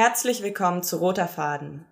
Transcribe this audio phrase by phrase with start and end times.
[0.00, 1.84] Herzlich willkommen zu Roter Faden.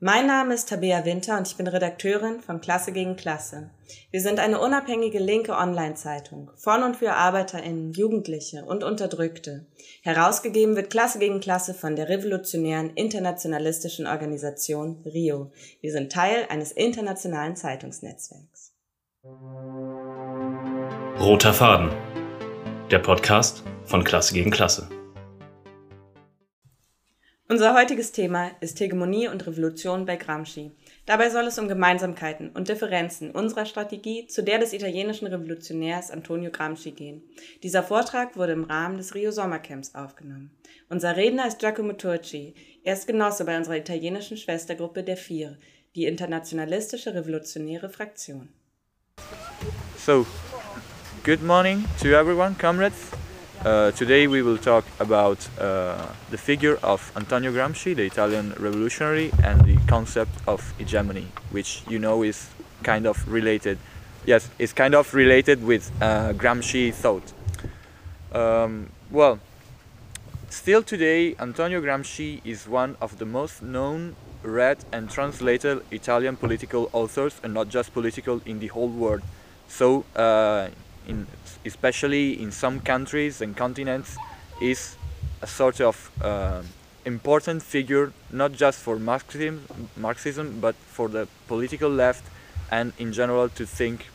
[0.00, 3.70] Mein Name ist Tabea Winter und ich bin Redakteurin von Klasse gegen Klasse.
[4.10, 9.64] Wir sind eine unabhängige linke Online-Zeitung von und für ArbeiterInnen, Jugendliche und Unterdrückte.
[10.02, 15.52] Herausgegeben wird Klasse gegen Klasse von der revolutionären internationalistischen Organisation RIO.
[15.80, 18.72] Wir sind Teil eines internationalen Zeitungsnetzwerks.
[21.20, 21.92] Roter Faden.
[22.90, 24.88] Der Podcast von Klasse gegen Klasse.
[27.52, 30.70] Unser heutiges Thema ist Hegemonie und Revolution bei Gramsci.
[31.04, 36.50] Dabei soll es um Gemeinsamkeiten und Differenzen unserer Strategie zu der des italienischen Revolutionärs Antonio
[36.50, 37.22] Gramsci gehen.
[37.62, 40.50] Dieser Vortrag wurde im Rahmen des Rio Sommercamps aufgenommen.
[40.88, 42.54] Unser Redner ist Giacomo Turci.
[42.84, 45.58] Er ist Genosse bei unserer italienischen Schwestergruppe der Vier,
[45.94, 48.48] die internationalistische revolutionäre Fraktion.
[49.98, 50.24] So,
[51.22, 53.10] good morning to everyone, comrades.
[53.64, 59.30] Uh, today we will talk about uh, the figure of Antonio Gramsci, the Italian revolutionary,
[59.44, 62.50] and the concept of hegemony, which you know is
[62.82, 63.78] kind of related.
[64.26, 67.32] Yes, it's kind of related with uh, Gramsci thought.
[68.32, 69.38] Um, well,
[70.50, 76.90] still today, Antonio Gramsci is one of the most known, read, and translated Italian political
[76.92, 79.22] authors, and not just political, in the whole world.
[79.68, 80.70] So, uh,
[81.06, 81.26] in
[81.64, 84.16] especially in some countries and continents,
[84.60, 84.96] is
[85.40, 86.62] a sort of uh,
[87.04, 92.24] important figure, not just for Marxism, Marxism, but for the political left,
[92.70, 94.06] and in general to think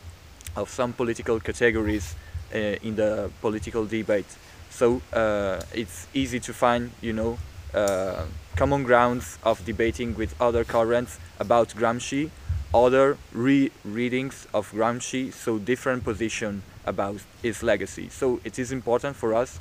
[0.56, 2.14] of some political categories
[2.54, 4.26] uh, in the political debate.
[4.70, 7.38] So uh, it's easy to find, you know,
[7.74, 8.24] uh,
[8.56, 12.30] common grounds of debating with other currents about Gramsci,
[12.74, 18.08] other re-readings of Gramsci, so different position about his legacy.
[18.08, 19.60] So it is important for us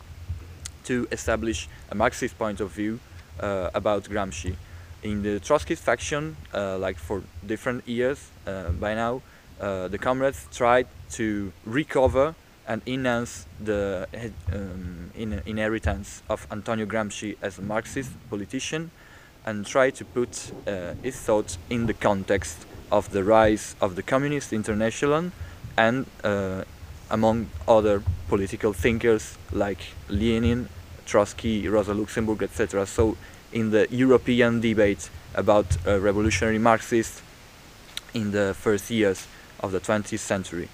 [0.85, 2.99] to establish a Marxist point of view
[3.39, 4.55] uh, about Gramsci.
[5.03, 9.21] In the Trotskyist faction, uh, like for different years uh, by now,
[9.59, 12.35] uh, the comrades tried to recover
[12.67, 14.07] and enhance the
[14.51, 18.91] um, in inheritance of Antonio Gramsci as a Marxist politician
[19.45, 24.03] and try to put uh, his thoughts in the context of the rise of the
[24.03, 25.31] Communist International
[25.77, 26.63] and uh,
[27.09, 30.69] among other political thinkers like Lenin,
[31.05, 32.85] Trotsky, Rosa Luxemburg, etc.
[32.85, 33.17] So,
[33.53, 37.21] in the European debate about uh, revolutionary Marxists
[38.13, 39.27] in the first years
[39.61, 40.67] of the 20th century,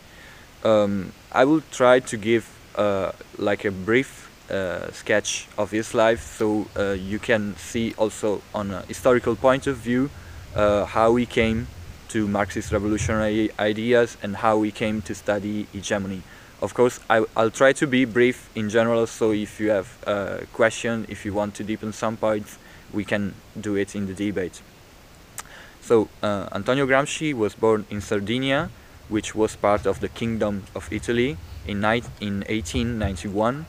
[0.63, 6.21] um, I will try to give uh, like a brief uh, sketch of his life,
[6.21, 10.09] so uh, you can see also on a historical point of view
[10.55, 11.67] uh, how he came
[12.13, 16.21] to Marxist revolutionary ideas and how we came to study hegemony.
[16.61, 20.45] Of course, I, will try to be brief in general, so if you have a
[20.53, 22.59] question, if you want to deepen some points,
[22.93, 24.61] we can do it in the debate.
[25.81, 28.69] So, uh, Antonio Gramsci was born in Sardinia,
[29.09, 31.77] which was part of the Kingdom of Italy, in,
[32.21, 33.65] in 1891,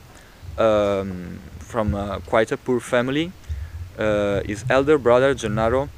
[0.58, 3.32] um, from uh, quite a poor family.
[3.98, 5.88] Uh, his elder brother, Gennaro,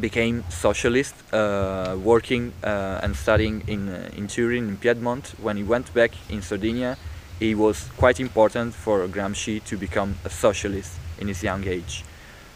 [0.00, 5.34] became socialist, uh, working uh, and studying in, uh, in Turin, in Piedmont.
[5.40, 6.96] When he went back in Sardinia,
[7.40, 12.04] it was quite important for Gramsci to become a socialist in his young age.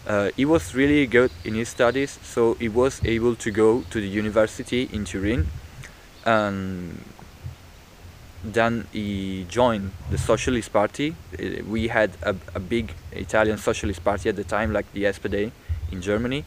[0.06, 4.00] Uh, he was really good in his studies, so he was able to go to
[4.00, 5.46] the university in Turin.
[6.24, 7.02] And
[8.42, 11.14] then he joined the Socialist Party.
[11.38, 15.50] Uh, we had a, a big Italian Socialist Party at the time, like the SPD
[15.92, 16.44] in Germany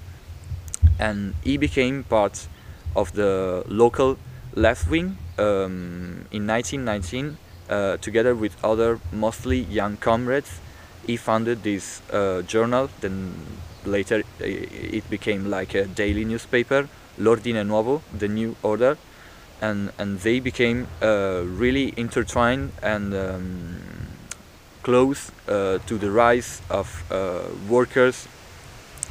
[0.99, 2.47] and he became part
[2.95, 4.17] of the local
[4.55, 7.37] left wing um, in 1919
[7.69, 10.59] uh, together with other mostly young comrades.
[11.07, 13.33] He founded this uh, journal then
[13.85, 16.87] later uh, it became like a daily newspaper
[17.17, 18.97] l'ordine nuovo the new order.
[19.61, 23.81] And and they became uh, really intertwined and um,
[24.81, 28.27] close uh, to the rise of uh, workers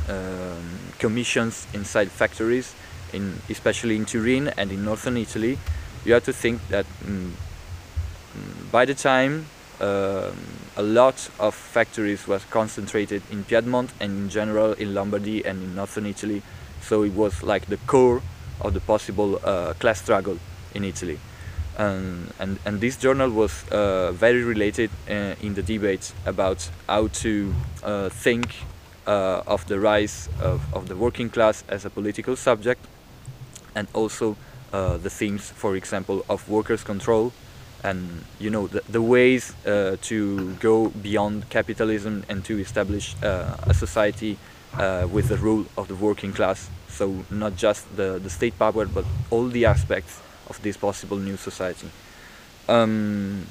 [0.08, 2.75] um, commissions inside factories,
[3.12, 5.58] in especially in Turin and in northern Italy.
[6.05, 7.35] You have to think that um,
[8.70, 9.47] by the time
[9.81, 10.31] uh,
[10.76, 15.75] a lot of factories was concentrated in Piedmont and in general in Lombardy and in
[15.75, 16.43] northern Italy,
[16.81, 18.23] so it was like the core
[18.61, 20.38] of the possible uh, class struggle
[20.75, 21.19] in Italy.
[21.79, 27.08] And, and, and this journal was uh, very related uh, in the debate about how
[27.08, 28.55] to uh, think
[29.06, 32.85] uh, of the rise of, of the working class as a political subject
[33.75, 34.37] and also
[34.73, 37.32] uh, the themes, for example, of workers' control
[37.82, 43.56] and you know the, the ways uh, to go beyond capitalism and to establish uh,
[43.62, 44.37] a society
[44.75, 46.69] uh, with the rule of the working class.
[46.88, 51.37] So not just the, the state power, but all the aspects of this possible new
[51.37, 51.88] society.
[52.69, 53.46] Um,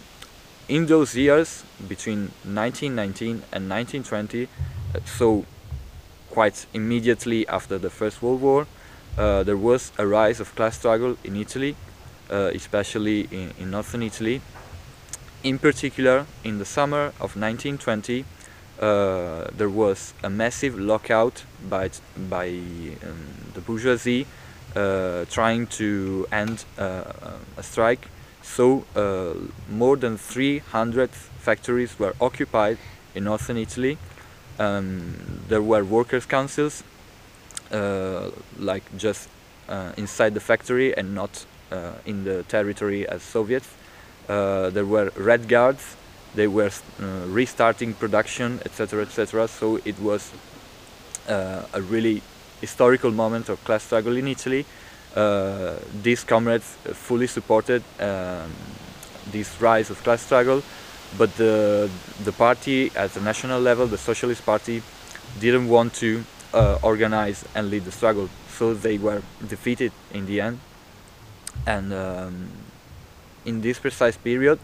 [0.67, 4.47] in those years, between 1919 and 1920, uh,
[5.05, 5.45] so
[6.29, 8.67] quite immediately after the First World War,
[9.17, 11.75] uh, there was a rise of class struggle in Italy
[12.29, 14.41] uh, especially in, in, northern Italy.
[15.43, 18.25] In particular, in the summer of 1920,
[18.79, 21.89] uh, there was a massive lockout by,
[22.29, 24.25] by um, the bourgeoisie
[24.75, 27.03] uh, trying to end uh,
[27.57, 28.07] a strike.
[28.41, 29.33] So, uh,
[29.69, 32.77] more than 300 factories were occupied
[33.15, 33.97] in northern Italy.
[34.59, 35.15] Um,
[35.47, 36.83] there were workers' councils,
[37.71, 39.29] uh, like just
[39.97, 43.69] inside the factory and not uh, in the territory as Soviets.
[44.27, 45.95] Uh, there were red guards,
[46.33, 49.47] they were uh, restarting production, etc., etc.
[49.47, 50.31] So it was
[51.27, 52.23] a really
[52.59, 54.65] historical moment of class struggle in Italy.
[56.01, 58.51] these comrades fully supported um,
[59.31, 60.63] this rise of class struggle,
[61.17, 61.89] but the
[62.23, 64.81] the party at the national level, the Socialist Party,
[65.39, 66.23] didn't want to
[66.53, 70.59] uh, organize and lead the struggle, so they were defeated in the end
[71.65, 72.49] and um,
[73.45, 74.59] in this precise period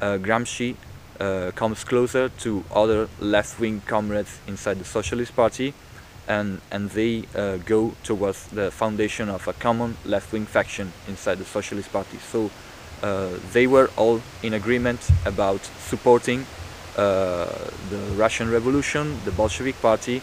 [0.00, 0.76] uh, Gramsci
[1.18, 5.74] uh, comes closer to other left-wing comrades inside the Socialist Party
[6.28, 11.44] and, and they uh, go towards the foundation of a common left-wing faction inside the
[11.44, 12.18] Socialist Party.
[12.18, 12.50] So
[13.52, 16.46] they were all in agreement about supporting
[16.96, 17.46] uh,
[17.88, 20.20] the Russian Revolution, the Bolshevik Party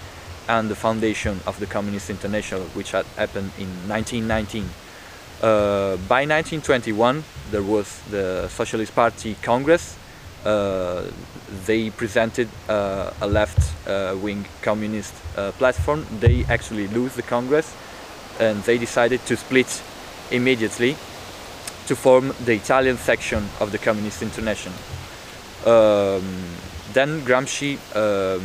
[0.50, 4.64] and the foundation of the Communist International which had happened in 1919.
[5.42, 9.98] Uh, by 1921, there was the Socialist Party Congress.
[10.46, 11.04] Uh,
[11.66, 16.06] they presented uh, a left-wing uh, communist uh, platform.
[16.20, 17.76] They actually lose the Congress,
[18.40, 19.82] and they decided to split
[20.32, 20.96] immediately
[21.88, 24.76] to form the Italian section of the Communist International.
[25.66, 26.24] Um,
[26.94, 28.44] then Gramsci um,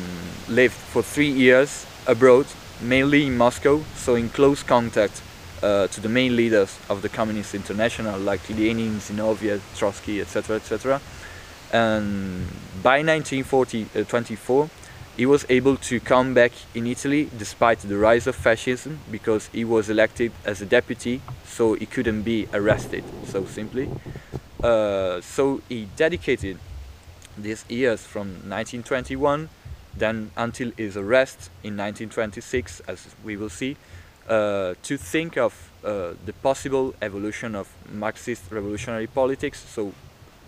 [0.49, 2.47] lived for three years abroad,
[2.81, 5.23] mainly in Moscow, so in close contact
[5.63, 11.01] uh, to the main leaders of the Communist International, like Lenin, Zinoviev, Trotsky, etc., etc.
[11.73, 12.47] And
[12.83, 14.69] by 1924, uh,
[15.17, 19.65] he was able to come back in Italy despite the rise of fascism because he
[19.65, 23.91] was elected as a deputy, so he couldn't be arrested so simply.
[24.63, 26.59] Uh, so he dedicated
[27.37, 29.49] these years from 1921
[29.97, 33.77] then until his arrest in 1926, as we will see,
[34.29, 39.93] uh, to think of uh, the possible evolution of Marxist revolutionary politics, so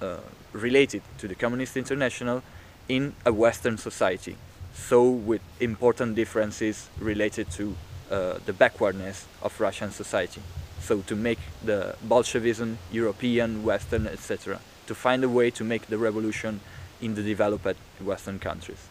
[0.00, 0.16] uh,
[0.52, 2.42] related to the Communist International,
[2.88, 4.36] in a Western society.
[4.74, 7.74] So with important differences related to
[8.10, 10.42] uh, the backwardness of Russian society.
[10.80, 14.60] So to make the Bolshevism European, Western, etc.
[14.86, 16.60] To find a way to make the revolution
[17.00, 18.88] in the developed Western countries.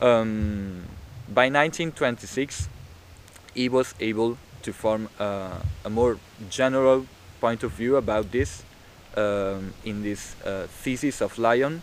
[0.00, 0.82] Um,
[1.28, 2.68] by 1926,
[3.54, 6.18] he was able to form uh, a more
[6.50, 7.06] general
[7.40, 8.62] point of view about this
[9.16, 11.82] um, in this uh, thesis of Lyon.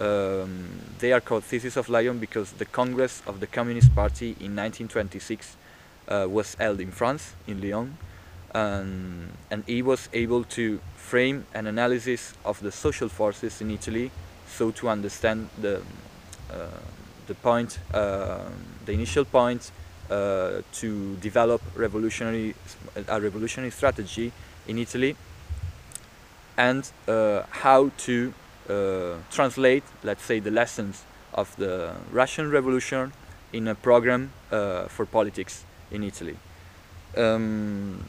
[0.00, 0.68] Um,
[0.98, 5.56] they are called thesis of Lyon because the Congress of the Communist Party in 1926
[6.08, 7.98] uh, was held in France, in Lyon,
[8.54, 14.10] and, and he was able to frame an analysis of the social forces in Italy,
[14.46, 15.82] so to understand the
[16.50, 16.66] uh,
[17.26, 18.40] the point, uh,
[18.86, 19.70] the initial point
[20.10, 22.54] uh, to develop revolutionary
[23.06, 24.32] a revolutionary strategy
[24.66, 25.14] in Italy
[26.56, 28.32] and uh, how to
[29.30, 33.12] translate, let's say, the lessons of the Russian Revolution
[33.52, 36.36] in a program uh, for politics in Italy.
[37.16, 38.04] Um,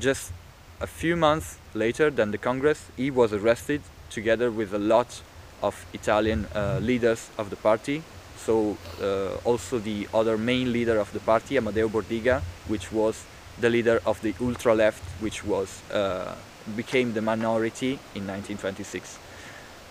[0.00, 0.32] just
[0.80, 5.22] a few months later than the Congress, he was arrested together with a lot
[5.62, 8.02] of Italian uh, leaders of the party
[8.46, 13.24] so uh, also the other main leader of the party, Amadeo Bordiga, which was
[13.60, 16.34] the leader of the ultra left, which was uh,
[16.76, 19.18] became the minority in 1926.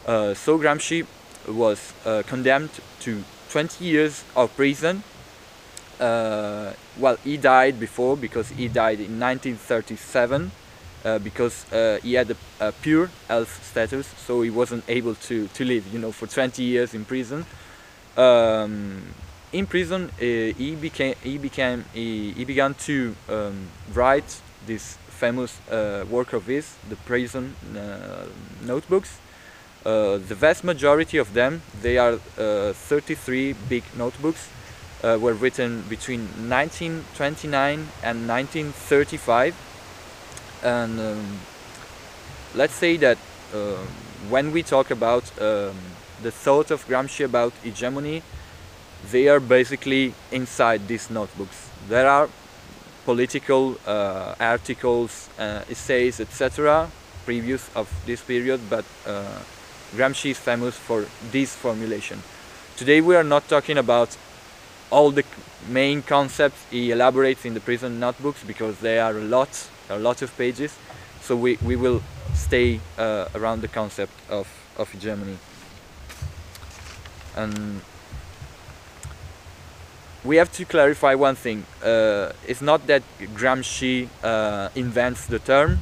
[0.05, 1.05] Uh, so Gramsci
[1.47, 2.69] was uh, condemned
[3.01, 5.03] to 20 years of prison.
[5.99, 10.51] Uh, well, he died before because he died in 1937
[11.05, 11.65] uh, because
[12.03, 15.99] he had a, a, pure health status, so he wasn't able to, to live, you
[15.99, 17.45] know, for 20 years in prison.
[18.17, 19.03] Um,
[19.55, 25.59] in prison, uh, he became he became he, he began to um, write this famous
[25.69, 28.25] uh, work of his, the prison uh,
[28.61, 29.17] notebooks,
[29.85, 34.49] Uh, the vast majority of them, they are uh, 33 big notebooks,
[35.03, 39.53] uh, were written between 1929 and 1935.
[40.63, 41.39] And um,
[42.55, 43.19] let's say that
[43.53, 43.75] uh,
[44.27, 45.75] when we talk about um,
[46.23, 48.23] the thought of Gramsci about hegemony,
[49.11, 51.69] they are basically inside these notebooks.
[51.87, 52.27] There are
[53.05, 56.89] political uh, articles, uh, essays, etc.,
[57.23, 58.85] previous of this period, but
[59.93, 62.21] Gramsci is famous for this formulation.
[62.77, 64.17] Today we are not talking about
[64.91, 65.23] all the
[65.67, 70.21] main concepts he elaborates in the prison notebooks because there are a lot, a lot
[70.21, 70.77] of pages.
[71.21, 75.37] So we, we will stay uh, around the concept of, of hegemony.
[77.35, 77.81] And
[80.23, 81.65] we have to clarify one thing.
[81.83, 85.79] Uh, it's not that Gramsci uh, invents the term.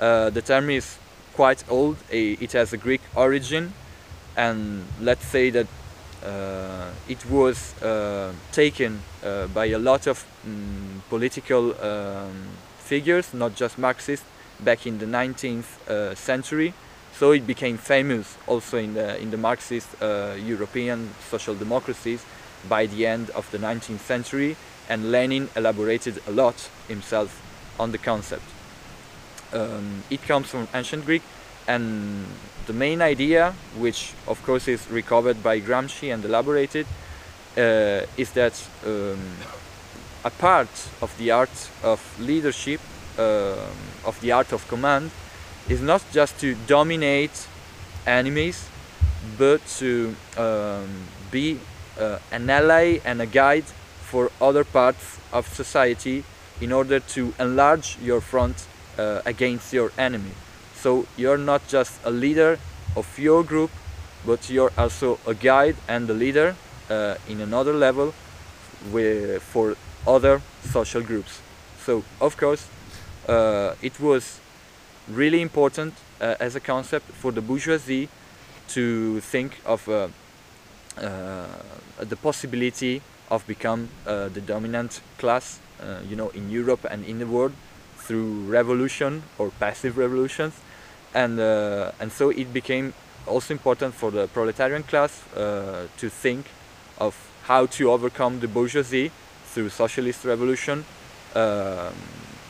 [0.00, 0.98] Uh, the term is
[1.34, 1.96] quite old.
[2.10, 3.72] It has a Greek origin,
[4.36, 5.66] and let's say that
[6.24, 12.48] uh, it was uh, taken uh, by a lot of um, political um,
[12.78, 14.26] figures, not just Marxists,
[14.60, 16.72] back in the 19th century.
[17.14, 22.24] So it became famous also in the in the Marxist European social democracies
[22.68, 24.56] by the end of the 19th century,
[24.88, 27.42] and Lenin elaborated a lot himself
[27.78, 28.51] on the concept.
[29.52, 31.22] Um, it comes from ancient Greek,
[31.66, 32.26] and
[32.66, 36.86] the main idea, which of course is recovered by Gramsci and elaborated,
[37.56, 38.54] uh, is that
[38.86, 39.18] um,
[40.24, 42.80] a part of the art of leadership,
[43.18, 43.56] uh,
[44.04, 45.10] of the art of command,
[45.68, 47.46] is not just to dominate
[48.06, 48.68] enemies,
[49.38, 50.88] but to um,
[51.30, 51.58] be
[51.98, 53.64] uh, an ally and a guide
[54.00, 56.24] for other parts of society
[56.60, 58.66] in order to enlarge your front
[58.98, 60.32] uh, against your enemy.
[60.74, 62.58] So you're not just a leader
[62.96, 63.70] of your group,
[64.26, 66.54] but you're also a guide and a leader
[66.90, 68.12] uh, in another level
[68.92, 71.40] with, for other social groups.
[71.84, 72.66] So of course,
[73.28, 74.40] uh, it was
[75.08, 78.08] really important uh, as a concept for the bourgeoisie
[78.68, 80.08] to think of uh,
[80.98, 81.46] uh,
[81.98, 85.58] the possibility of become the dominant class,
[86.06, 87.52] you know, in Europe and in the world
[88.06, 90.54] through revolution or passive revolutions,
[91.14, 91.38] and
[92.00, 92.94] and so it became
[93.26, 96.46] also important for the proletarian class to think
[96.98, 99.10] of how to overcome the bourgeoisie
[99.46, 100.84] through socialist revolution,
[101.34, 101.92] um,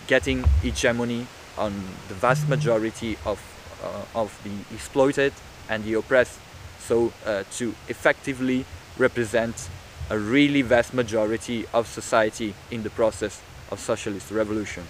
[0.07, 1.27] getting hegemony
[1.59, 1.73] on
[2.09, 3.39] the vast majority of
[3.83, 5.33] uh, of the exploited
[5.69, 6.39] and the oppressed
[6.79, 8.65] so uh, to effectively
[8.99, 9.69] represent
[10.11, 13.41] a really vast majority of society in the process
[13.71, 14.85] of socialist revolution.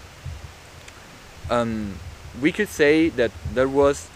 [1.51, 1.95] Um,
[2.41, 4.09] we could say that there was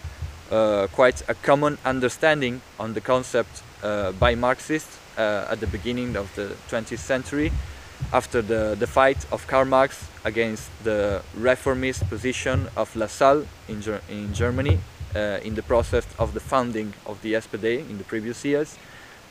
[0.51, 6.15] uh, quite a common understanding on the concept uh, by Marxists uh, at the beginning
[6.15, 7.51] of the 20th century
[8.13, 14.01] after the, the fight of Karl Marx against the reformist position of Lassalle in, Ger
[14.09, 14.79] in Germany
[15.15, 18.77] uh, in the process of the founding of the SPD in the previous years,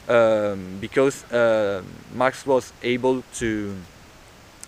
[0.08, 1.82] um, because uh,
[2.14, 3.76] Marx was able to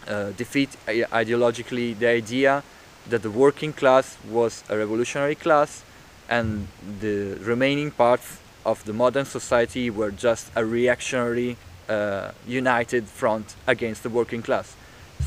[0.06, 2.62] uh, defeat ideologically the idea
[3.10, 5.84] that the working class was a revolutionary class
[6.28, 6.68] and
[7.00, 11.56] the remaining parts of the modern society were just a reactionary
[11.88, 14.76] uh, united front against the working class.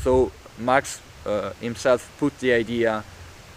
[0.02, 3.04] So Marx uh, himself put the idea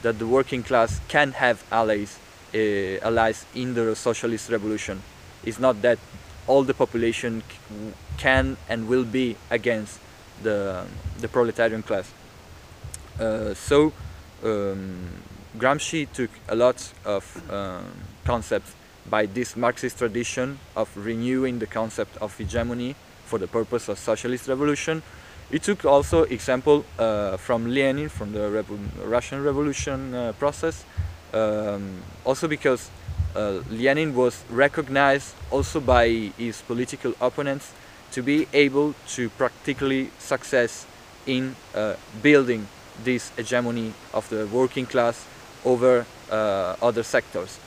[0.02, 2.18] that the working class can have allies
[2.54, 5.02] uh, allies in the socialist revolution.
[5.44, 6.00] It's not that
[6.48, 7.44] all the population
[8.18, 10.00] can and will be against
[10.42, 10.86] the,
[11.20, 12.12] the proletarian class.
[13.20, 13.92] Uh, so
[14.46, 15.08] um,
[15.58, 17.86] Gramsci took a lot of um,
[18.24, 18.76] concepts
[19.10, 24.48] by this Marxist tradition of renewing the concept of hegemony for the purpose of socialist
[24.48, 25.02] revolution.
[25.52, 28.66] He took also example uh, from Lenin, from the
[29.04, 30.84] Russian Revolution uh, process,
[31.34, 32.90] um, also because
[33.36, 37.74] uh, Lenin was recognized also by his political opponents
[38.12, 40.86] to be able to practically success
[41.28, 42.68] in uh, building
[43.04, 45.26] this hegemony of the working class
[45.64, 47.60] over uh, other sectors.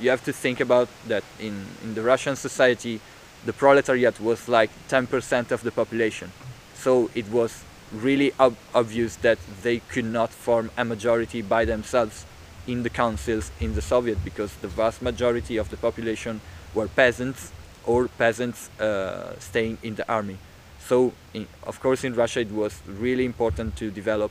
[0.00, 3.00] You have to think about that in, in the Russian society,
[3.44, 6.32] the proletariat was like 10% of the population.
[6.74, 12.26] So it was really ob obvious that they could not form a majority by themselves
[12.66, 16.40] in the councils in the Soviet because the vast majority of the population
[16.74, 17.50] were peasants
[17.86, 20.36] or peasants uh, staying in the army.
[20.86, 24.30] So, in, of course, in Russia it was really important to develop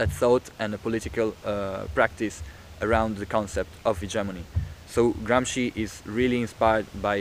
[0.00, 2.42] a thought and a political uh, practice
[2.80, 4.44] around the concept of hegemony.
[4.86, 7.18] So Gramsci is really inspired by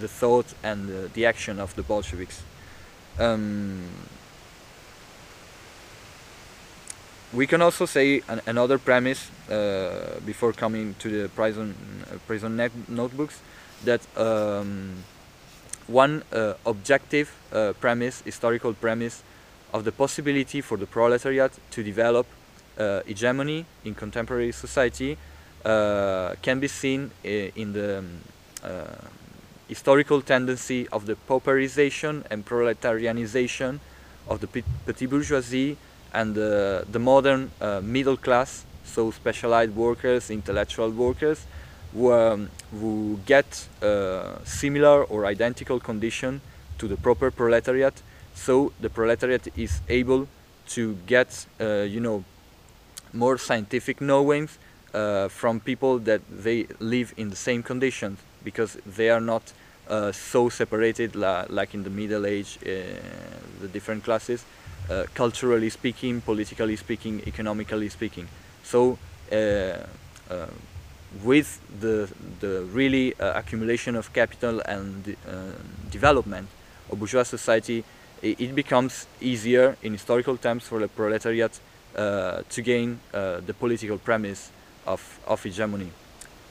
[0.00, 2.42] the thought and uh, the action of the Bolsheviks.
[3.20, 3.84] Um,
[7.32, 11.74] we can also say an, another premise uh, before coming to the prison
[12.10, 12.56] uh, prison
[12.88, 13.40] notebooks
[13.84, 15.04] that um,
[15.86, 19.22] one uh, objective uh, premise, historical premise,
[19.74, 22.26] of the possibility for the proletariat to develop
[22.78, 25.18] uh, hegemony in contemporary society
[25.64, 28.20] uh, can be seen in the um,
[29.68, 33.80] historical tendency of the pauperization and proletarianization
[34.28, 34.46] of the
[34.86, 35.76] petit bourgeoisie
[36.12, 41.44] and uh, the modern uh, middle class, so specialized workers, intellectual workers,
[41.92, 46.40] who, um, who get uh, similar or identical condition
[46.78, 47.94] to the proper proletariat.
[48.34, 50.28] So the proletariat is able
[50.68, 52.24] to get, uh, you know,
[53.12, 54.58] more scientific knowings
[54.92, 59.52] uh, from people that they live in the same conditions because they are not
[59.88, 64.44] uh, so separated la like in the Middle Age, the different classes.
[64.90, 68.28] Uh, culturally speaking, politically speaking, economically speaking.
[68.62, 68.98] So
[69.32, 69.36] uh,
[70.30, 70.46] uh,
[71.22, 72.06] with the,
[72.40, 75.16] the really accumulation of capital and
[75.90, 76.48] development
[76.90, 77.82] of bourgeois society,
[78.24, 81.60] it, becomes easier in historical terms for the proletariat
[81.94, 84.50] to gain the political premise
[84.86, 85.90] of, of hegemony.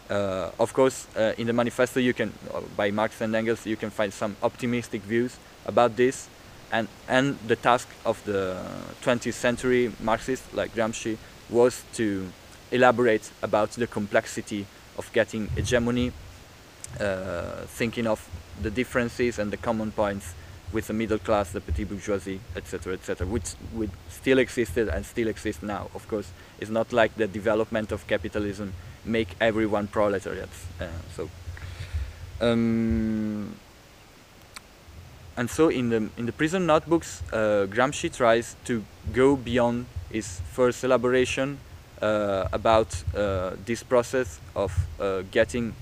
[0.09, 3.77] Uh, of course, uh, in the manifesto, you can, uh, by Marx and Engels, you
[3.77, 6.27] can find some optimistic views about this,
[6.71, 8.57] and and the task of the
[9.01, 11.17] 20th century Marxists like Gramsci
[11.49, 12.27] was to
[12.71, 14.65] elaborate about the complexity
[14.97, 16.11] of getting hegemony,
[16.99, 18.27] uh, thinking of
[18.61, 20.33] the differences and the common points
[20.73, 25.27] with the middle class, the petit bourgeoisie, etc., etc., which, which still existed and still
[25.27, 25.89] exist now.
[25.93, 28.73] Of course, it's not like the development of capitalism
[29.05, 30.65] make everyone proletariats.
[30.81, 31.29] Uh, so.
[32.41, 33.55] Um,
[35.37, 40.41] and so in the in the prison notebooks, uh, Gramsci tries to go beyond his
[40.51, 41.57] first elaboration
[42.01, 45.73] uh, about uh, this process of uh, getting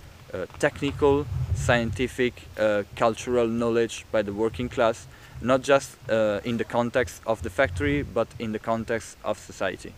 [0.59, 5.07] technical, scientific, uh, cultural knowledge by the working class,
[5.41, 5.97] not just
[6.45, 9.93] in the context of the factory, but in the context of society.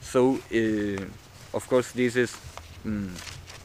[0.00, 0.38] So,
[1.52, 2.36] of course, this is
[2.84, 3.14] um,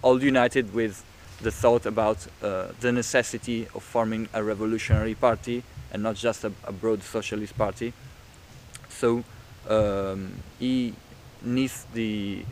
[0.01, 1.03] all united with
[1.41, 6.51] the thought about uh, the necessity of forming a revolutionary party and not just a,
[6.63, 7.93] a broad socialist party.
[8.89, 9.23] So
[9.67, 10.93] um, he
[11.41, 12.45] needs the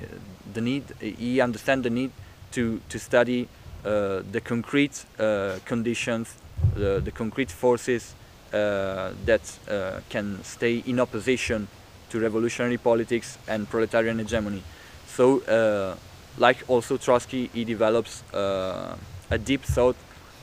[0.54, 0.84] the need.
[1.00, 2.12] He understands the need
[2.52, 6.36] to to study uh, the concrete uh, conditions,
[6.76, 8.16] the, the concrete forces
[8.54, 11.68] uh, that uh, can stay in opposition
[12.10, 14.64] to revolutionary politics and proletarian hegemony.
[15.08, 15.96] So uh,
[16.38, 18.96] like also Trotsky, he develops uh,
[19.30, 19.96] a deep thought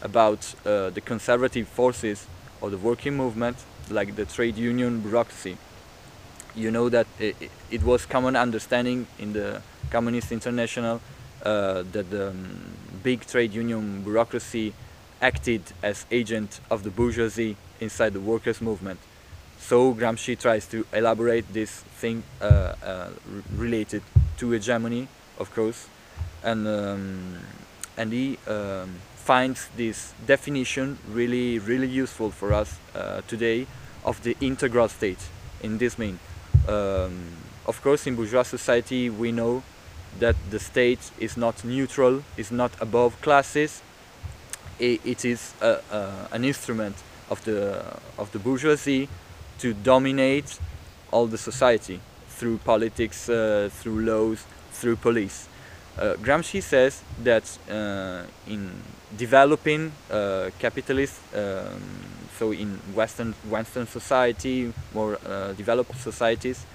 [0.02, 2.26] about uh, the conservative forces
[2.62, 3.56] of the working movement,
[3.90, 5.56] like the trade union bureaucracy.
[6.54, 7.36] You know that it,
[7.70, 11.00] it was common understanding in the Communist International
[11.42, 14.72] uh, that the um, big trade union bureaucracy
[15.20, 18.98] acted as agent of the bourgeoisie inside the workers' movement.
[19.58, 23.10] So Gramsci tries to elaborate this thing uh, uh,
[23.56, 24.02] related
[24.38, 25.88] to hegemony of course,
[26.42, 27.38] and um,
[27.96, 33.66] and he um, finds this definition really really useful for us uh, today
[34.04, 35.18] of the integral state.
[35.62, 36.18] In this mean,
[36.68, 37.18] um,
[37.66, 39.62] of course, in bourgeois society we know
[40.18, 43.82] that the state is not neutral, is not above classes.
[44.78, 46.96] it, it is a, a, an instrument
[47.30, 47.82] of the
[48.18, 49.08] of the bourgeoisie
[49.58, 50.58] to dominate
[51.10, 55.48] all the society through politics, uh, through laws, through police.
[55.98, 58.70] Uh, Gramsci says that uh, in
[59.16, 61.80] developing uh, capitalist, um,
[62.38, 66.66] so in Western Western society, more uh, developed societies,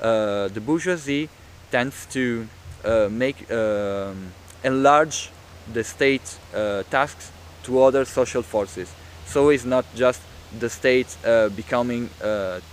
[0.00, 1.28] uh, the bourgeoisie
[1.70, 2.59] tends to uh,
[3.10, 4.32] make um,
[4.64, 5.30] enlarge
[5.72, 6.38] the state
[6.90, 7.30] tasks
[7.64, 8.92] to other social forces.
[9.26, 10.20] So it's not just
[10.58, 11.16] the state
[11.54, 12.08] becoming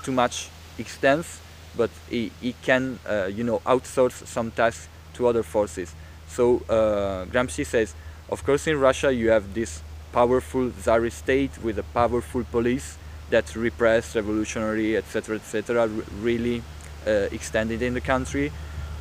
[0.03, 1.41] too much extensive
[1.77, 5.93] but he can, uh, you know, outsource some tasks to other forces.
[6.27, 7.93] So uh, Gramsci says,
[8.29, 12.97] of course, in Russia you have this powerful Tsarist state with a powerful police
[13.29, 15.87] that repress revolutionary, etc., etc.,
[16.21, 16.63] really
[17.05, 18.51] uh, extended in the country.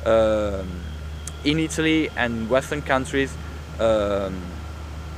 [0.05, 0.69] Um,
[1.47, 3.31] in Italy and Western countries,
[3.79, 4.35] um,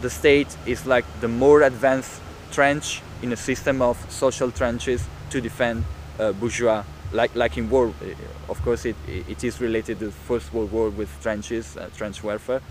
[0.02, 5.42] the state is like the more advanced trench in a system of social trenches to
[5.42, 5.84] defend
[6.20, 8.14] uh, bourgeois like like in war, eh,
[8.48, 12.24] of course, it it is related to the First World War with trenches, uh, trench
[12.24, 12.62] warfare.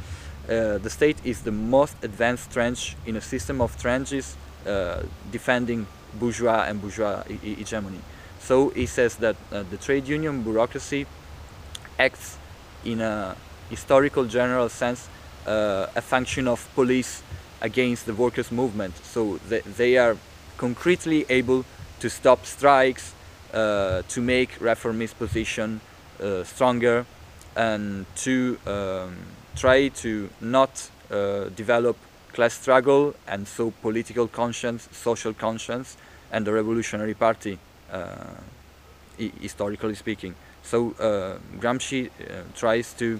[0.49, 5.87] uh, the state is the most advanced trench in a system of trenches uh, defending
[6.14, 8.01] bourgeois and bourgeois hegemony.
[8.40, 11.07] So he says that uh, the trade union bureaucracy
[11.99, 12.38] acts
[12.85, 13.37] in a
[13.70, 15.09] historical general sense
[15.46, 17.22] uh, a function of police
[17.61, 18.94] against the workers' movement.
[19.04, 20.16] So they, they are
[20.57, 21.64] concretely able
[22.00, 23.14] to stop strikes,
[23.52, 25.81] uh, to make reformist position
[26.20, 27.07] uh, stronger,
[27.57, 29.16] and to um,
[29.57, 31.96] try to not uh, develop
[32.33, 35.96] class struggle and so political conscience, social conscience,
[36.31, 37.59] and the revolutionary party,
[37.90, 38.16] uh,
[39.40, 40.35] historically speaking.
[40.62, 42.11] So uh, Gramsci
[42.54, 43.18] tries to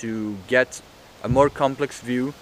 [0.00, 0.80] to get
[1.22, 2.32] a more complex view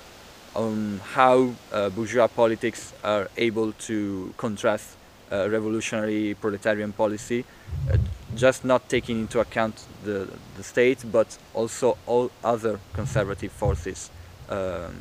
[0.55, 4.97] on how uh, bourgeois politics are able to contrast
[5.33, 7.45] uh, revolutionary proletarian policy,
[7.91, 7.97] uh,
[8.37, 14.11] just not taking into account the, the state, but also all other conservative forces
[14.49, 14.95] um,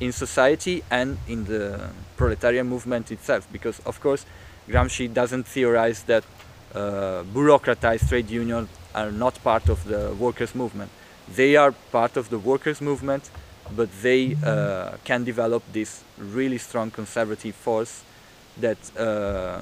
[0.00, 3.48] in society and in the proletarian movement itself.
[3.50, 4.24] Because, of course,
[4.68, 6.24] Gramsci doesn't theorize that
[6.74, 10.90] uh, bureaucratized trade unions are not part of the workers' movement.
[11.32, 13.30] They are part of the workers' movement,
[13.74, 18.02] but they uh, can develop this really strong conservative force
[18.60, 19.60] that uh,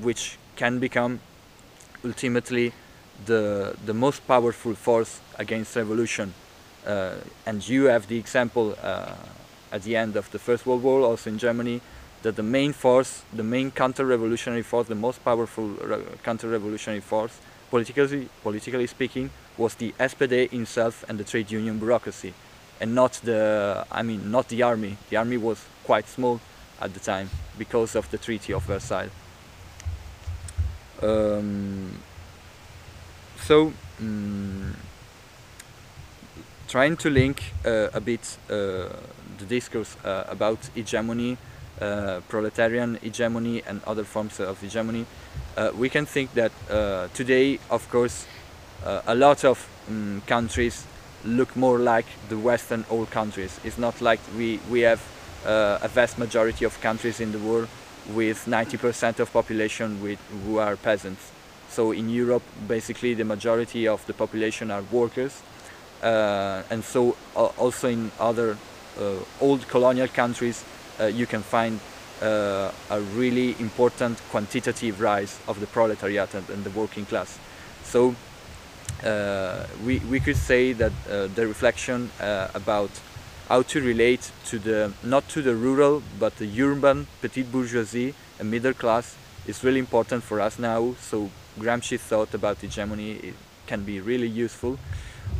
[0.00, 1.20] which can become
[2.04, 2.72] ultimately
[3.26, 6.32] the the most powerful force against revolution.
[6.86, 7.14] Uh,
[7.46, 9.14] and you have the example uh,
[9.72, 11.80] at the end of the First World War, also in Germany,
[12.22, 17.38] that the main force, the main counter-revolutionary force, the most powerful re- counter-revolutionary force,
[17.70, 22.32] politically, politically speaking, was the SPD itself and the trade union bureaucracy,
[22.80, 24.96] and not the, I mean, not the army.
[25.10, 26.40] The army was quite small
[26.80, 29.10] at the time because of the Treaty of Versailles.
[31.02, 31.98] Um,
[33.42, 34.74] so, mm,
[36.66, 38.88] trying to link uh, a bit uh,
[39.38, 41.36] the discourse uh, about hegemony
[41.80, 45.06] uh, proletarian hegemony and other forms of hegemony,
[45.56, 48.26] uh, we can think that uh, today, of course,
[48.84, 50.86] a lot of um, countries
[51.24, 53.60] look more like the Western old countries.
[53.62, 55.00] It's not like we, we have
[55.44, 57.68] a vast majority of countries in the world
[58.14, 61.30] with 90% of population with, who are peasants.
[61.68, 65.42] So in Europe, basically the majority of the population are workers.
[66.02, 68.56] Uh, and so uh, also in other
[68.98, 70.64] uh, old colonial countries,
[70.98, 71.78] uh, you can find
[72.22, 77.38] uh, a really important quantitative rise of the proletariat and, and the working class.
[77.84, 78.14] So uh,
[79.04, 82.90] Uh, we, we could say that uh, the reflection uh, about
[83.48, 88.50] how to relate to the not to the rural but the urban petite bourgeoisie and
[88.50, 90.94] middle class is really important for us now.
[91.00, 93.34] So Gramsci thought about hegemony it
[93.66, 94.78] can be really useful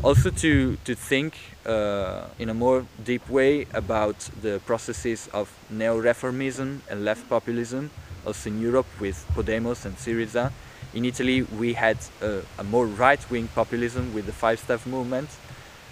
[0.02, 6.80] also to, to think uh, in a more deep way about the processes of neo-reformism
[6.88, 7.90] and left populism,
[8.26, 10.52] also in Europe with Podemos and Syriza.
[10.92, 15.28] In Italy, we had uh, a more right-wing populism with the Five Star movement,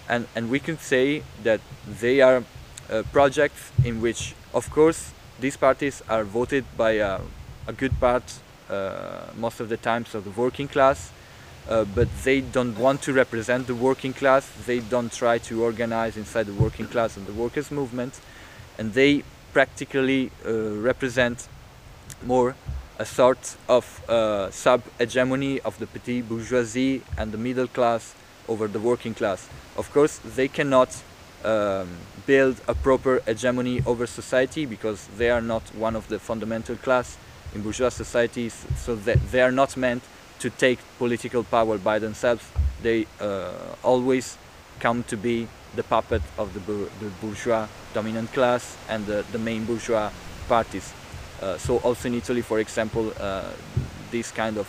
[0.08, 2.42] and, and we can say that they are
[2.90, 7.20] uh, projects in which, of course, these parties are voted by a,
[7.68, 8.24] a good part,
[8.68, 11.12] uh, most of the times, of the working class,
[11.68, 14.50] uh, but they don't want to represent the working class.
[14.66, 18.18] They don't try to organize inside the working class and the workers' movement,
[18.78, 21.46] and they practically uh, represent
[22.24, 22.56] more
[22.98, 28.14] a sort of uh, sub-hegemony of the petit bourgeoisie and the middle class
[28.48, 29.48] over the working class.
[29.76, 30.90] Of course, they cannot
[31.44, 31.88] um,
[32.26, 37.16] build a proper hegemony over society because they are not one of the fundamental class
[37.54, 40.02] in bourgeois societies, so they are not meant
[40.40, 42.44] to take political power by themselves.
[42.82, 44.36] They uh, always
[44.80, 49.64] come to be the puppet of the, the bourgeois dominant class and the, the main
[49.64, 50.10] bourgeois
[50.48, 50.92] parties.
[51.42, 53.44] Uh, so also in Italy, for example, uh,
[54.10, 54.66] these kind of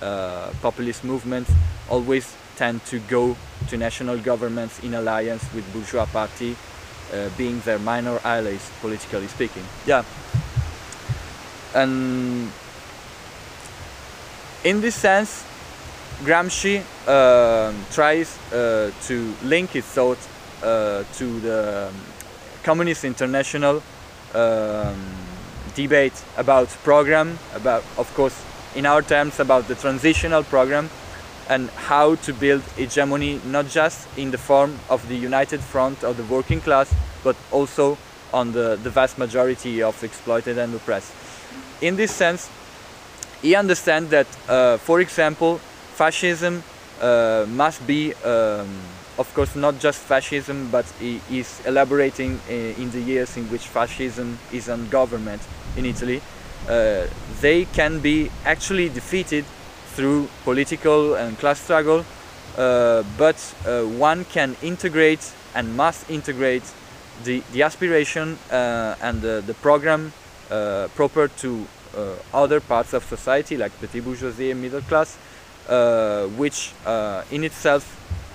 [0.00, 1.50] uh, populist movements
[1.88, 3.36] always tend to go
[3.68, 6.56] to national governments in alliance with bourgeois party,
[7.12, 9.64] uh, being their minor allies, politically speaking.
[9.86, 10.04] Yeah.
[11.74, 12.52] And
[14.62, 15.44] in this sense,
[16.22, 20.18] Gramsci uh, tries uh, to link his thought
[20.60, 21.90] to the
[22.62, 23.82] Communist International
[24.34, 25.23] um,
[25.74, 28.42] debate about program, about, of course,
[28.74, 30.90] in our terms, about the transitional program
[31.48, 36.16] and how to build hegemony not just in the form of the united front of
[36.16, 37.98] the working class, but also
[38.32, 41.12] on the, the vast majority of exploited and oppressed.
[41.80, 42.50] In this sense,
[43.42, 45.58] he understands that, uh, for example,
[45.94, 46.62] fascism
[47.00, 48.68] uh, must be um,
[49.18, 53.66] of course, not just fascism, but he is elaborating uh, in the years in which
[53.66, 55.42] fascism is on government
[55.76, 56.20] in Italy.
[56.68, 57.06] Uh,
[57.40, 59.44] they can be actually defeated
[59.94, 62.04] through political and class struggle,
[62.56, 63.36] uh, but
[63.98, 66.64] one can integrate and must integrate
[67.22, 70.12] the, the aspiration and the, the program
[70.96, 71.64] proper to
[72.32, 75.16] other parts of society like petit bourgeoisie and middle class,
[76.36, 76.72] which
[77.30, 77.84] in itself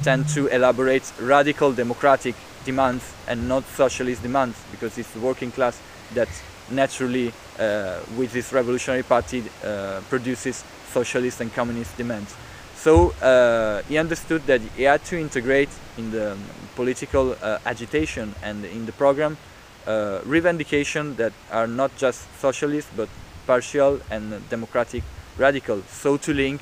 [0.03, 5.79] tend to elaborate radical democratic demands and not socialist demands because it's the working class
[6.13, 6.29] that
[6.71, 10.63] naturally uh, with this revolutionary party uh, produces
[10.93, 12.35] socialist and communist demands.
[12.75, 16.37] So uh, he understood that he had to integrate in the
[16.75, 19.37] political uh, agitation and in the program
[19.85, 23.09] uh, revendication that are not just socialist but
[23.45, 25.03] partial and democratic
[25.37, 25.81] radical.
[25.89, 26.61] So to link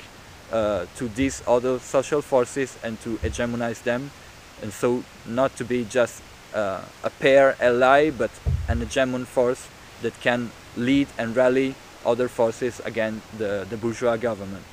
[0.52, 4.10] uh, to these other social forces and to hegemonize them
[4.62, 6.22] and so not to be just
[6.54, 8.30] uh, a pair ally but
[8.68, 9.68] an hegemon force
[10.02, 11.74] that can lead and rally
[12.06, 14.64] other forces against the, the bourgeois government.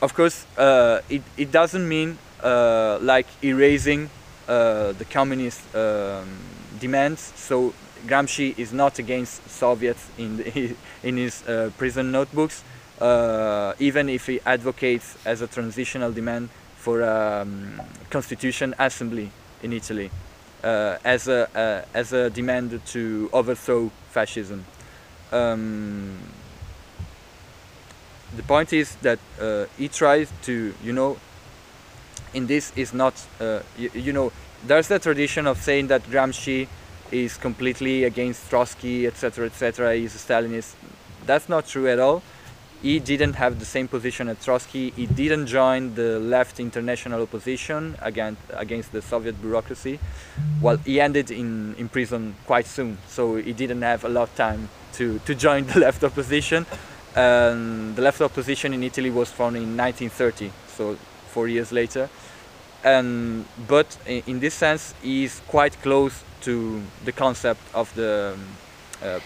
[0.00, 4.10] Of course, uh, it, it doesn't mean uh, like erasing
[4.46, 6.38] uh, the communist um,
[6.78, 7.32] demands.
[7.34, 7.74] So
[8.06, 12.62] Gramsci is not against Soviets in, the, in his uh, prison notebooks,
[13.00, 17.80] uh, even if he advocates as a transitional demand for a um,
[18.10, 19.30] constitution assembly
[19.62, 20.10] in Italy
[20.62, 24.64] uh, as, a, uh, as a demand to overthrow fascism.
[25.32, 26.18] Um,
[28.36, 31.18] the point is that uh, he tries to, you know,
[32.34, 33.14] in this is not,
[33.78, 34.32] you, you know,
[34.66, 36.68] there's the tradition of saying that Gramsci
[37.10, 39.96] is completely against Trotsky, etc., etc.
[39.96, 40.74] He's a Stalinist.
[41.26, 42.22] That's not true at all.
[42.80, 44.90] He didn't have the same position as Trotsky.
[44.90, 49.98] He didn't join the left international opposition against against the Soviet bureaucracy.
[50.62, 54.36] Well, he ended in, in prison quite soon, so he didn't have a lot of
[54.36, 56.66] time to, to join the left opposition.
[57.16, 60.96] And the left opposition in Italy was formed in 1930, so
[61.30, 62.08] four years later.
[62.84, 68.46] And but in, in this sense, he's quite close to the concept of the um,
[69.02, 69.20] uh,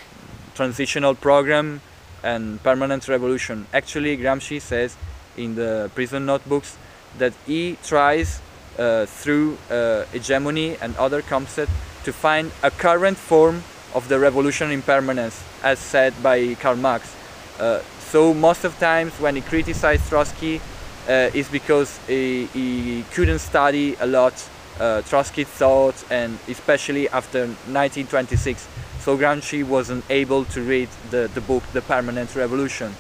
[0.55, 1.81] transitional program
[2.23, 3.67] and permanent revolution.
[3.73, 4.97] Actually, Gramsci says
[5.37, 6.77] in the prison notebooks
[7.19, 8.41] that he tries
[8.79, 11.73] uh, through uh, hegemony and other concepts
[12.05, 13.63] to find a current form
[13.95, 17.15] of the revolution in permanence, as said by Karl Marx.
[17.59, 20.61] Uh, so most of times when he criticized Trotsky,
[21.09, 24.35] uh, is because he, he couldn't study a lot
[24.83, 28.67] uh, Trotsky thought, and especially after 1926.
[28.99, 32.93] So Gramsci wasn't able to read the, the book The Permanent Revolution.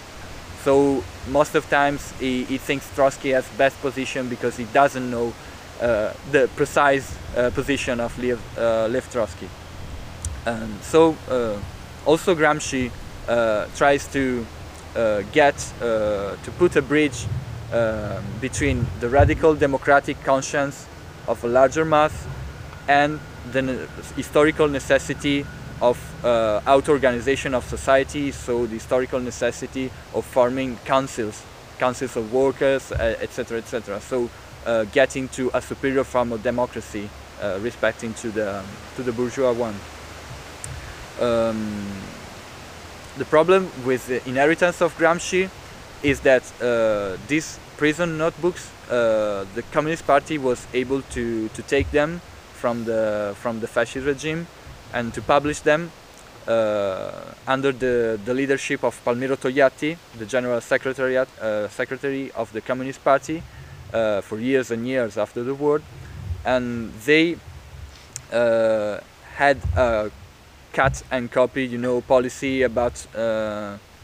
[0.62, 5.32] So most of times he, he thinks Trotsky has best position because he doesn't know
[5.80, 9.48] uh, the precise uh, position of Lev, uh, Lev Trotsky.
[10.46, 11.58] And so uh,
[12.06, 12.92] also Gramsci
[13.28, 14.46] uh, tries to
[15.32, 17.26] get to put a bridge
[17.72, 20.86] um, between the radical democratic conscience
[21.28, 22.26] of a larger mass
[22.88, 23.18] and
[23.52, 25.44] the historical necessity
[25.80, 31.42] of uh, auto-organization of society, so the historical necessity of forming councils,
[31.78, 33.96] councils of workers, etc., uh, etc.
[33.96, 34.30] Et so
[34.64, 37.10] uh, getting to a superior form of democracy,
[37.42, 39.74] uh, respecting to the um, to the bourgeois one.
[41.20, 41.82] Um,
[43.18, 45.50] the problem with the inheritance of Gramsci
[46.02, 51.90] is that uh, these prison notebooks uh, the Communist Party was able to, to take
[51.90, 52.20] them
[52.54, 54.46] from the from the fascist regime
[54.94, 55.90] and to publish them
[56.46, 57.10] uh,
[57.46, 63.02] under the, the leadership of Palmiro Togliatti, the General Secretariat, uh, Secretary of the Communist
[63.04, 63.42] Party,
[63.92, 65.80] uh, for years and years after the war,
[66.44, 67.36] and they
[68.32, 68.98] uh,
[69.34, 70.10] had a
[70.72, 73.06] cut and copy, you know, policy about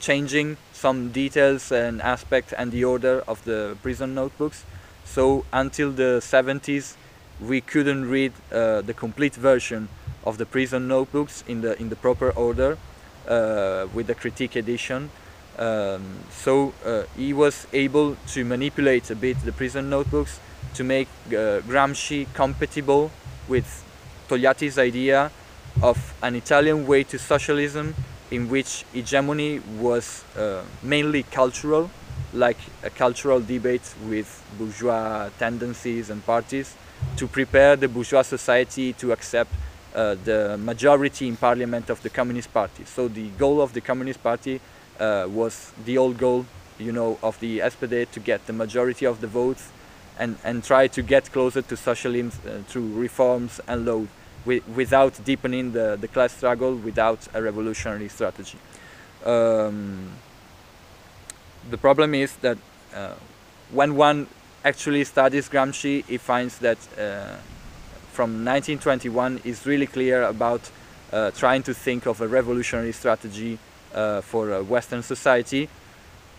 [0.00, 4.64] changing some details and aspects and the order of the prison notebooks
[5.08, 6.94] so until the 70s,
[7.40, 9.88] we couldn't read uh, the complete version
[10.24, 12.76] of the prison notebooks in the in the proper order
[13.26, 15.10] uh, with the critique edition.
[15.58, 20.40] Um, so uh, he was able to manipulate a bit the prison notebooks
[20.74, 23.10] to make uh, Gramsci compatible
[23.48, 23.66] with
[24.28, 25.30] Togliatti's idea
[25.82, 27.94] of an Italian way to socialism
[28.30, 31.90] in which hegemony was uh, mainly cultural
[32.32, 36.74] like a cultural debate with bourgeois tendencies and parties
[37.16, 39.50] to prepare the bourgeois society to accept
[39.94, 42.84] uh, the majority in parliament of the Communist Party.
[42.84, 44.60] So the goal of the Communist Party
[45.00, 46.44] uh, was the old goal
[46.78, 49.70] you know, of the SPD to get the majority of the votes
[50.18, 54.06] and, and try to get closer to socialism uh, through reforms and law
[54.48, 58.58] wi without deepening the, the class struggle, without a revolutionary strategy.
[59.24, 60.10] Um,
[61.70, 62.58] the problem is that
[62.94, 63.14] uh,
[63.70, 64.26] when one
[64.64, 67.36] actually studies Gramsci, he finds that uh,
[68.12, 70.70] from 1921 is really clear about
[71.12, 73.58] uh, trying to think of a revolutionary strategy
[73.94, 75.68] uh, for a Western society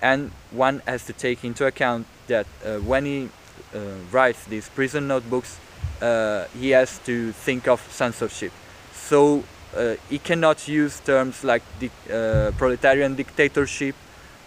[0.02, 3.30] and one has to take into account that uh, when he
[3.74, 3.80] uh,
[4.12, 5.60] writes these prison notebooks,
[6.02, 8.52] uh, he has to think of censorship.
[8.94, 9.44] So
[9.76, 13.96] uh, he cannot use terms like di uh, proletarian dictatorship.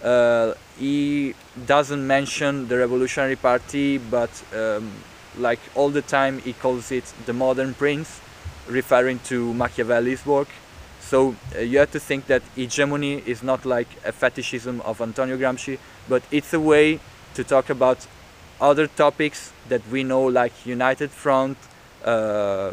[0.03, 1.35] Uh, he
[1.66, 4.90] doesn't mention the Revolutionary Party, but um,
[5.38, 8.21] like all the time he calls it the modern prince,
[8.68, 10.49] referring to Machiavelli's work.
[11.01, 15.37] So uh, you have to think that hegemony is not like a fetishism of Antonio
[15.37, 16.99] Gramsci, but it's a way
[17.35, 18.07] to talk about
[18.62, 21.59] other topics that we know like United Front,
[22.05, 22.70] uh,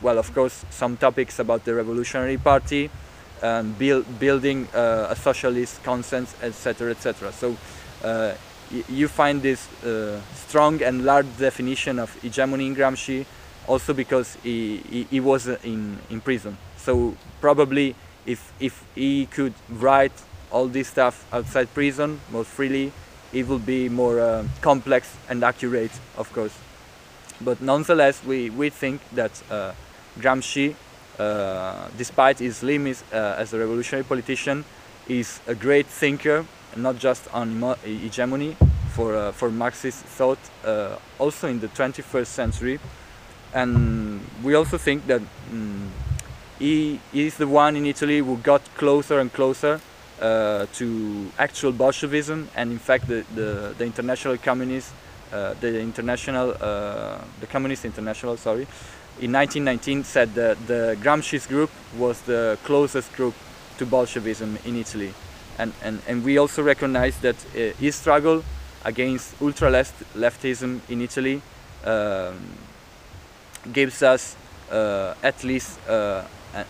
[0.00, 2.88] well of course some topics about the Revolutionary Party,
[3.42, 6.92] and build, building uh, a socialist consensus, etc.
[6.92, 7.32] etc.
[7.32, 7.56] So
[8.04, 8.34] uh,
[8.88, 13.26] you find this uh, strong and large definition of hegemony in Gramsci
[13.66, 16.56] also because he, he, he was in, in prison.
[16.76, 17.94] So probably
[18.26, 20.12] if, if he could write
[20.50, 22.92] all this stuff outside prison more freely,
[23.32, 26.56] it will be more uh, complex and accurate, of course.
[27.40, 29.72] But nonetheless, we, we think that uh,
[30.18, 30.74] Gramsci,
[31.18, 34.64] uh, despite his limits uh, as a revolutionary politician,
[35.08, 36.44] is a great thinker,
[36.76, 38.56] not just on hegemony,
[38.90, 42.80] for, uh, for Marxist thought, uh, also in the 21st century.
[43.54, 45.90] And we also think that um,
[46.58, 49.80] he is the one in Italy who got closer and closer
[50.20, 54.92] uh, to actual Bolshevism, and in fact, the, the, the international communists,
[55.32, 58.66] uh, the international, uh, the Communist International, sorry,
[59.20, 63.34] in 1919 said that the Gramsci's group was the closest group
[63.78, 65.12] to Bolshevism in Italy,
[65.58, 68.42] and and, and we also recognize that uh, his struggle
[68.84, 71.42] against ultra-left leftism in Italy
[71.84, 72.38] um,
[73.72, 74.36] gives us
[74.70, 76.22] uh, at least uh,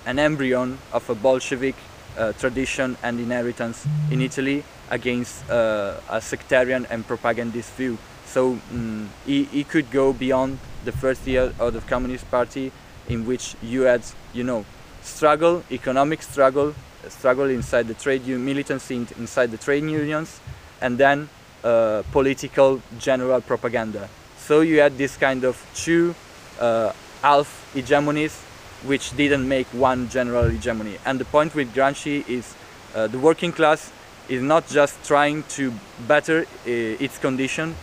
[0.06, 1.76] an embryo of a Bolshevik
[2.16, 7.98] uh, tradition and inheritance in Italy against uh, a sectarian and propagandist view.
[8.26, 12.72] So um, he, he could go beyond the first year of the Communist Party
[13.08, 14.64] in which you had, you know,
[15.02, 16.74] struggle, economic struggle,
[17.08, 20.40] struggle inside the trade union, militancy inside the trade unions,
[20.80, 21.28] and then
[21.64, 24.08] uh, political general propaganda.
[24.38, 26.14] So you had this kind of two
[26.60, 26.92] uh,
[27.22, 28.49] half hegemonies
[28.84, 30.96] which didn't make one general hegemony.
[31.04, 32.54] And the point with Gramsci is
[32.94, 33.92] uh, the working class
[34.28, 35.72] is not just trying to
[36.06, 37.74] better uh, its condition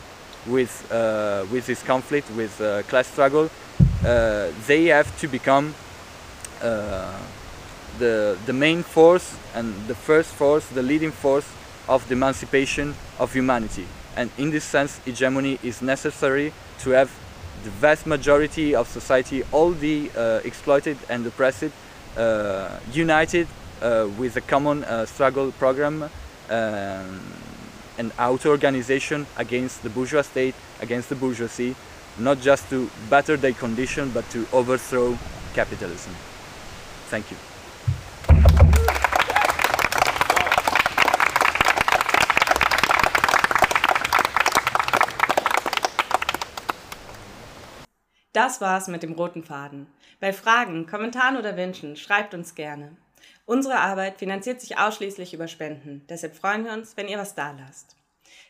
[0.47, 3.49] with, uh, with this conflict, with uh, class struggle.
[4.05, 5.75] Uh, they have to become
[6.62, 7.19] uh,
[7.99, 11.47] the, the main force and the first force, the leading force
[11.88, 13.86] of the emancipation of humanity.
[14.15, 17.12] And in this sense, hegemony is necessary to have
[17.63, 21.72] the vast majority of society, all the uh, exploited and oppressed,
[22.17, 23.48] uh, united
[23.82, 26.04] uh, with a common uh, struggle program
[26.50, 27.22] um,
[27.98, 31.76] and auto-organization against the bourgeois state, against the bourgeoisie,
[32.20, 35.17] not just to better their condition, but to overthrow
[35.54, 36.13] capitalism.
[37.10, 37.38] Thank you.
[48.38, 49.88] Das war's mit dem roten Faden.
[50.19, 52.95] Bei Fragen, Kommentaren oder Wünschen schreibt uns gerne.
[53.47, 57.50] Unsere Arbeit finanziert sich ausschließlich über Spenden, deshalb freuen wir uns, wenn ihr was da
[57.60, 57.95] lasst.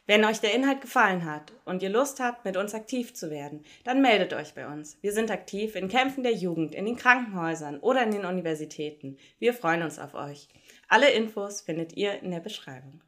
[0.06, 3.64] Wenn euch der Inhalt gefallen hat und ihr Lust habt, mit uns aktiv zu werden,
[3.86, 4.98] dann meldet euch bei uns.
[5.00, 9.18] Wir sind aktiv in Kämpfen der Jugend, in den Krankenhäusern oder in den Universitäten.
[9.40, 10.50] Wir freuen uns auf euch.
[10.90, 13.00] Alle Infos findet ihr in der Beschreibung.